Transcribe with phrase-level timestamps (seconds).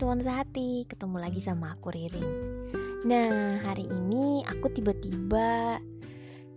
[0.00, 2.24] Teman sehati, ketemu lagi sama aku Ririn.
[3.04, 5.76] Nah, hari ini aku tiba-tiba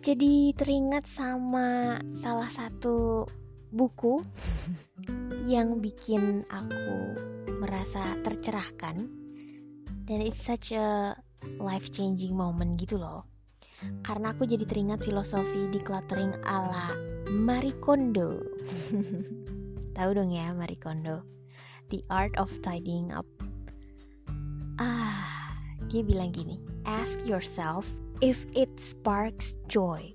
[0.00, 3.28] jadi teringat sama salah satu
[3.68, 4.24] buku
[5.52, 7.12] yang bikin aku
[7.60, 9.04] merasa tercerahkan
[10.08, 11.12] dan it's such a
[11.60, 13.28] life changing moment gitu loh.
[14.00, 16.96] Karena aku jadi teringat filosofi decluttering ala
[17.28, 18.40] Marie Kondo.
[20.00, 21.35] Tahu dong ya Marie Kondo.
[21.88, 23.26] The Art of Tidying Up.
[24.82, 25.54] Ah,
[25.86, 27.86] dia bilang gini, ask yourself
[28.18, 30.10] if it sparks joy.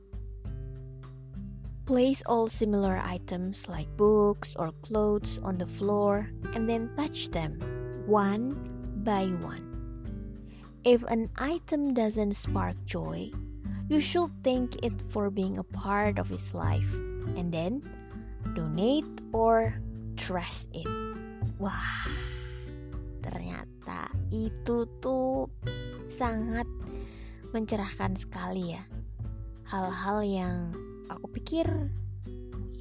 [1.88, 7.56] Place all similar items like books or clothes on the floor and then touch them
[8.06, 8.56] one
[9.04, 9.64] by one.
[10.84, 13.32] If an item doesn't spark joy,
[13.88, 16.90] you should thank it for being a part of his life
[17.40, 17.84] and then
[18.56, 19.76] donate or
[20.18, 21.11] trash it.
[21.62, 22.10] Wah,
[23.22, 25.46] ternyata itu tuh
[26.10, 26.66] sangat
[27.54, 28.82] mencerahkan sekali ya.
[29.70, 30.56] Hal-hal yang
[31.06, 31.70] aku pikir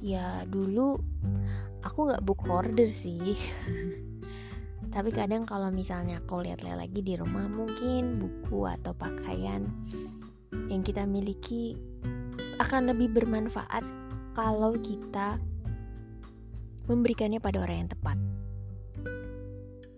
[0.01, 0.97] ya dulu
[1.85, 3.37] aku nggak book order sih.
[4.97, 9.69] Tapi kadang kalau misalnya aku lihat-lihat lagi di rumah mungkin buku atau pakaian
[10.73, 11.77] yang kita miliki
[12.57, 13.85] akan lebih bermanfaat
[14.33, 15.37] kalau kita
[16.89, 18.30] memberikannya pada orang yang tepat.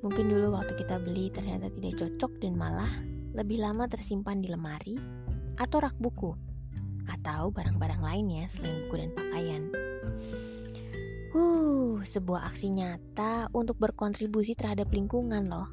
[0.04, 2.92] Mungkin dulu waktu kita beli ternyata tidak cocok dan malah
[3.32, 5.00] lebih lama tersimpan di lemari
[5.56, 6.36] atau rak buku
[7.08, 9.64] atau barang-barang lainnya selain buku dan pakaian.
[11.32, 15.72] Uh, sebuah aksi nyata untuk berkontribusi terhadap lingkungan loh.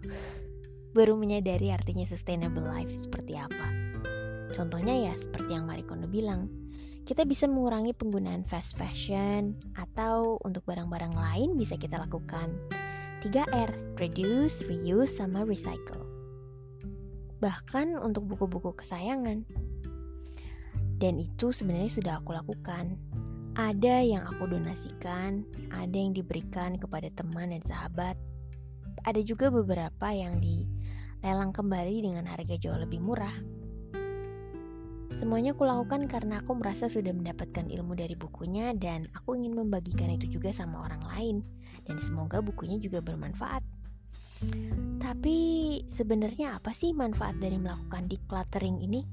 [0.95, 3.67] Baru menyadari artinya sustainable life seperti apa.
[4.55, 6.51] Contohnya ya seperti yang Marie Kondo bilang,
[7.03, 12.55] kita bisa mengurangi penggunaan fast fashion atau untuk barang-barang lain bisa kita lakukan
[13.21, 16.01] 3R, reduce, reuse, sama recycle.
[17.45, 19.45] Bahkan untuk buku-buku kesayangan.
[20.97, 22.97] Dan itu sebenarnya sudah aku lakukan.
[23.61, 28.17] Ada yang aku donasikan, ada yang diberikan kepada teman dan sahabat.
[29.05, 33.60] Ada juga beberapa yang dilelang kembali dengan harga jauh lebih murah.
[35.19, 40.13] Semuanya aku lakukan karena aku merasa sudah mendapatkan ilmu dari bukunya dan aku ingin membagikan
[40.15, 41.37] itu juga sama orang lain
[41.89, 43.67] dan semoga bukunya juga bermanfaat.
[45.01, 45.39] Tapi
[45.91, 49.05] sebenarnya apa sih manfaat dari melakukan decluttering ini?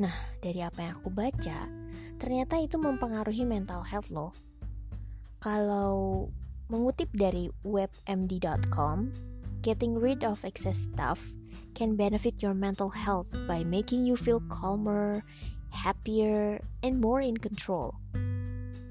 [0.00, 1.68] Nah, dari apa yang aku baca,
[2.16, 4.32] ternyata itu mempengaruhi mental health loh.
[5.40, 6.28] Kalau
[6.68, 9.12] mengutip dari webmd.com,
[9.62, 11.20] getting rid of excess stuff
[11.74, 15.22] can benefit your mental health by making you feel calmer,
[15.70, 17.94] happier, and more in control.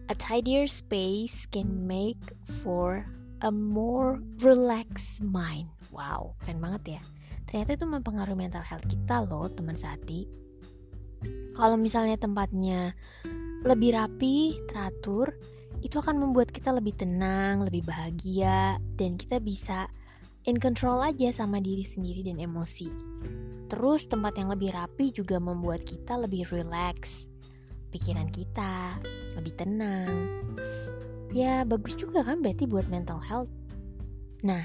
[0.10, 2.34] A tidier space can make
[2.66, 3.06] for
[3.46, 5.70] a more relaxed mind.
[5.94, 7.02] Wow, keren banget ya.
[7.46, 10.26] Ternyata itu mempengaruhi mental health kita loh, teman sehati.
[11.54, 12.94] Kalau misalnya tempatnya
[13.68, 15.36] lebih rapi, teratur,
[15.84, 19.88] itu akan membuat kita lebih tenang, lebih bahagia, dan kita bisa
[20.48, 22.88] in control aja sama diri sendiri dan emosi.
[23.70, 27.28] Terus tempat yang lebih rapi juga membuat kita lebih relax.
[27.92, 28.98] Pikiran kita
[29.36, 30.10] lebih tenang.
[31.30, 33.52] Ya bagus juga kan berarti buat mental health.
[34.42, 34.64] Nah,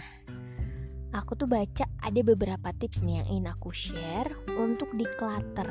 [1.12, 5.68] aku tuh baca ada beberapa tips nih yang ingin aku share untuk declutter.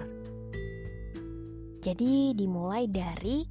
[1.84, 3.44] Jadi dimulai dari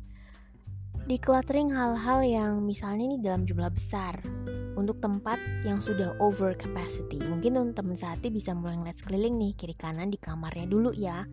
[1.10, 4.41] decluttering hal-hal yang misalnya ini dalam jumlah besar
[4.82, 7.22] untuk tempat yang sudah over capacity.
[7.22, 11.24] Mungkin teman-teman saat bisa mulai ngeliat sekeliling nih kiri kanan di kamarnya dulu ya.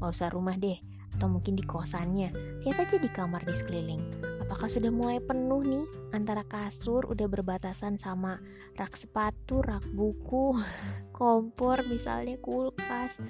[0.00, 0.76] Gak usah rumah deh,
[1.16, 2.32] atau mungkin di kosannya.
[2.64, 4.02] Lihat aja di kamar di sekeliling.
[4.40, 5.86] Apakah sudah mulai penuh nih
[6.16, 8.40] antara kasur udah berbatasan sama
[8.74, 10.56] rak sepatu, rak buku,
[11.16, 13.20] kompor misalnya kulkas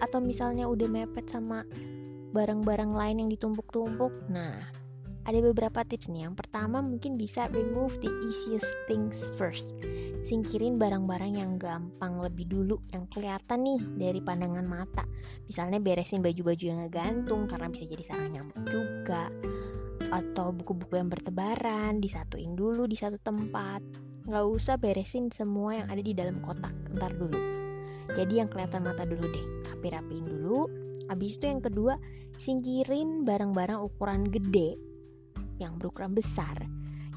[0.00, 1.66] atau misalnya udah mepet sama
[2.32, 4.12] barang-barang lain yang ditumpuk-tumpuk.
[4.32, 4.81] Nah,
[5.22, 6.26] ada beberapa tips nih.
[6.26, 9.70] Yang pertama mungkin bisa remove the easiest things first.
[10.26, 15.04] Singkirin barang-barang yang gampang lebih dulu, yang kelihatan nih dari pandangan mata.
[15.46, 19.30] Misalnya beresin baju-baju yang ngegantung karena bisa jadi sarang nyamuk juga.
[20.12, 23.80] atau buku-buku yang bertebaran disatuin dulu di satu tempat
[24.28, 27.38] nggak usah beresin semua yang ada di dalam kotak ntar dulu
[28.12, 30.68] jadi yang kelihatan mata dulu deh rapi-rapiin dulu
[31.08, 31.96] habis itu yang kedua
[32.38, 34.91] singkirin barang-barang ukuran gede
[35.62, 36.66] yang berukuran besar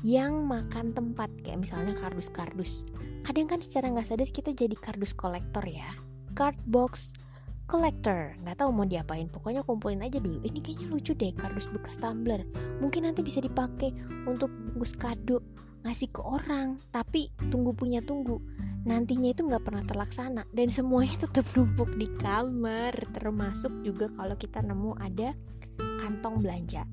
[0.05, 2.85] yang makan tempat kayak misalnya kardus-kardus.
[3.25, 5.89] Kadang kan secara nggak sadar kita jadi kardus kolektor ya.
[6.37, 7.17] Card box
[7.65, 8.37] collector.
[8.45, 10.45] Nggak tahu mau diapain pokoknya kumpulin aja dulu.
[10.45, 12.45] Ini kayaknya lucu deh kardus bekas tumbler.
[12.85, 13.97] Mungkin nanti bisa dipakai
[14.29, 15.41] untuk bungkus kado
[15.81, 16.77] ngasih ke orang.
[16.93, 18.37] Tapi tunggu punya tunggu.
[18.85, 20.45] Nantinya itu nggak pernah terlaksana.
[20.53, 22.93] Dan semuanya tetap numpuk di kamar.
[23.09, 25.33] Termasuk juga kalau kita nemu ada
[25.97, 26.85] kantong belanja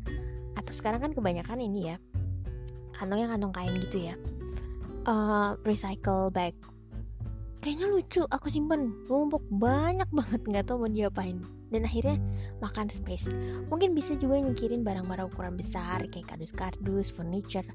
[0.62, 1.97] atau sekarang kan kebanyakan ini ya
[3.03, 4.14] kantongnya kantong kain gitu ya.
[5.03, 6.55] Uh, recycle bag.
[7.59, 8.94] Kayaknya lucu aku simpen.
[9.11, 11.43] Numpuk banyak banget nggak tahu mau diapain.
[11.73, 12.23] Dan akhirnya
[12.62, 13.26] makan space.
[13.67, 17.67] Mungkin bisa juga nyingkirin barang-barang ukuran besar kayak kardus-kardus furniture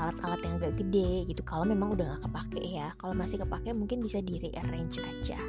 [0.00, 1.44] alat-alat yang agak gede gitu.
[1.44, 2.96] Kalau memang udah gak kepake ya.
[2.96, 5.40] Kalau masih kepake mungkin bisa di rearrange aja.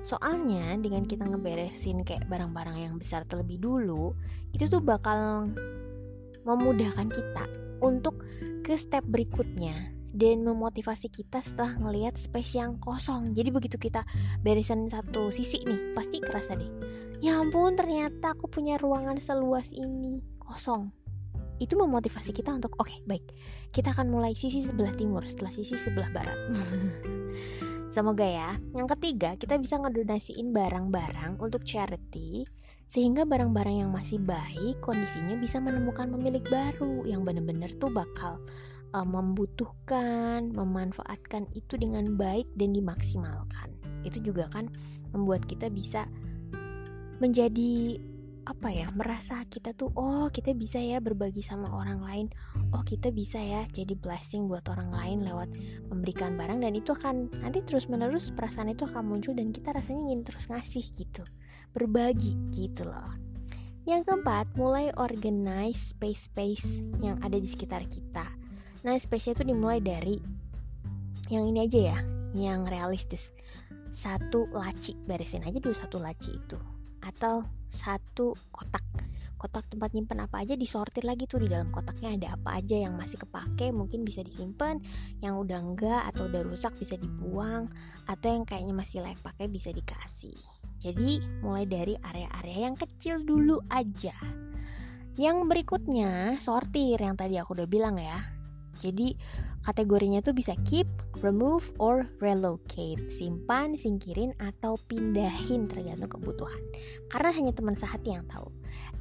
[0.00, 4.16] Soalnya dengan kita ngeberesin kayak barang-barang yang besar terlebih dulu
[4.52, 5.46] itu tuh bakal
[6.44, 7.44] memudahkan kita
[7.82, 8.22] untuk
[8.62, 9.74] ke step berikutnya
[10.12, 13.32] dan memotivasi kita setelah ngelihat space yang kosong.
[13.32, 14.04] Jadi begitu kita
[14.44, 16.68] beresin satu sisi nih, pasti kerasa deh.
[17.24, 20.92] Ya ampun, ternyata aku punya ruangan seluas ini kosong.
[21.58, 23.24] Itu memotivasi kita untuk oke, okay, baik.
[23.72, 26.38] Kita akan mulai sisi sebelah timur setelah sisi sebelah barat.
[27.94, 28.50] Semoga ya.
[28.72, 32.44] Yang ketiga, kita bisa ngedonasiin barang-barang untuk charity
[32.92, 38.36] sehingga barang-barang yang masih baik kondisinya bisa menemukan pemilik baru yang benar-benar tuh bakal
[38.92, 43.72] uh, membutuhkan, memanfaatkan itu dengan baik dan dimaksimalkan.
[44.04, 44.68] Itu juga kan
[45.16, 46.04] membuat kita bisa
[47.16, 47.96] menjadi
[48.42, 52.26] apa ya merasa kita tuh oh kita bisa ya berbagi sama orang lain.
[52.76, 55.48] Oh kita bisa ya jadi blessing buat orang lain lewat
[55.88, 56.60] memberikan barang.
[56.60, 60.44] Dan itu akan nanti terus menerus perasaan itu akan muncul dan kita rasanya ingin terus
[60.52, 61.24] ngasih gitu
[61.72, 63.18] berbagi gitu loh
[63.82, 66.68] yang keempat mulai organize space-space
[67.02, 68.42] yang ada di sekitar kita
[68.82, 70.18] Nah spesial itu dimulai dari
[71.30, 71.98] yang ini aja ya,
[72.34, 73.30] yang realistis.
[73.94, 76.58] Satu laci, beresin aja dulu satu laci itu.
[77.02, 78.82] Atau satu kotak.
[79.38, 82.94] Kotak tempat nyimpen apa aja disortir lagi tuh di dalam kotaknya ada apa aja yang
[82.94, 84.78] masih kepake mungkin bisa disimpan,
[85.18, 87.66] yang udah enggak atau udah rusak bisa dibuang,
[88.06, 90.61] atau yang kayaknya masih layak pakai bisa dikasih.
[90.82, 94.14] Jadi mulai dari area-area yang kecil dulu aja.
[95.14, 98.42] Yang berikutnya sortir yang tadi aku udah bilang ya
[98.82, 99.14] jadi
[99.62, 100.90] kategorinya tuh bisa keep,
[101.22, 102.98] remove, or relocate.
[103.14, 106.58] Simpan, singkirin, atau pindahin tergantung kebutuhan.
[107.06, 108.50] Karena hanya teman sehati yang tahu.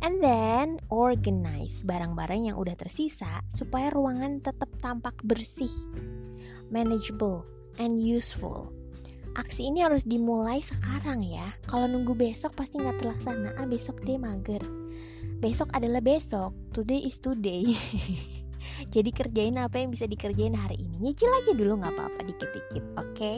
[0.05, 5.73] And then organize barang-barang yang udah tersisa supaya ruangan tetap tampak bersih,
[6.69, 7.41] manageable,
[7.81, 8.69] and useful.
[9.31, 11.47] Aksi ini harus dimulai sekarang ya.
[11.63, 13.55] Kalau nunggu besok pasti nggak terlaksana.
[13.55, 14.59] Ah besok deh mager.
[15.39, 16.51] Besok adalah besok.
[16.75, 17.71] Today is today.
[18.93, 20.99] Jadi kerjain apa yang bisa dikerjain hari ini.
[20.99, 23.15] Nyicil aja dulu nggak apa-apa dikit-dikit, oke?
[23.15, 23.37] Okay?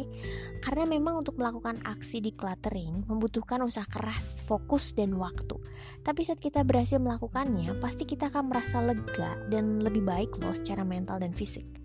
[0.65, 5.59] Karena memang untuk melakukan aksi decluttering membutuhkan usaha keras, fokus dan waktu.
[6.01, 10.81] Tapi saat kita berhasil melakukannya, pasti kita akan merasa lega dan lebih baik loh secara
[10.81, 11.82] mental dan fisik.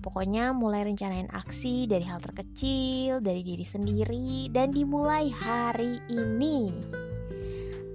[0.00, 6.72] Pokoknya mulai rencanain aksi dari hal terkecil, dari diri sendiri, dan dimulai hari ini.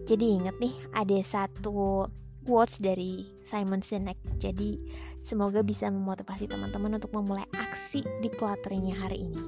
[0.06, 2.06] Jadi inget nih, ada satu
[2.46, 4.22] quotes dari Simon Sinek.
[4.38, 4.78] Jadi
[5.18, 9.42] semoga bisa memotivasi teman-teman untuk memulai aksi declutteringnya hari ini.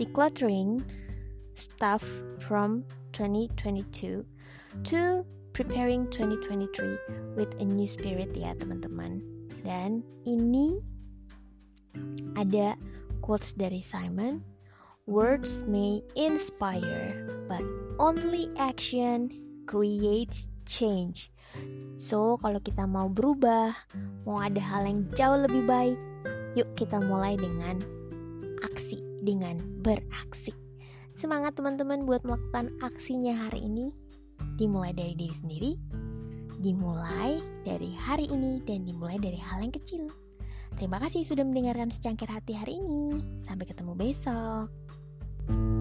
[0.00, 0.80] Decluttering
[1.52, 2.00] stuff
[2.40, 2.80] from
[3.12, 4.24] 2022
[4.88, 5.20] to
[5.52, 9.20] preparing 2023 with a new spirit ya teman-teman.
[9.68, 10.80] Dan ini
[12.38, 12.78] ada
[13.20, 14.40] quotes dari Simon.
[15.08, 17.16] Words may inspire,
[17.48, 17.64] but
[17.96, 19.32] only action
[19.64, 21.32] creates change.
[21.96, 23.72] So, kalau kita mau berubah,
[24.28, 25.98] mau ada hal yang jauh lebih baik,
[26.54, 27.80] yuk kita mulai dengan
[28.60, 30.52] aksi, dengan beraksi.
[31.16, 33.96] Semangat teman-teman buat melakukan aksinya hari ini.
[34.60, 35.72] Dimulai dari diri sendiri,
[36.62, 40.06] dimulai dari hari ini, dan dimulai dari hal yang kecil.
[40.76, 43.22] Terima kasih sudah mendengarkan secangkir hati hari ini.
[43.46, 44.68] Sampai ketemu besok.
[45.48, 45.77] thank you